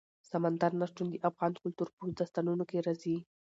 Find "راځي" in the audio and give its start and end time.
2.87-3.17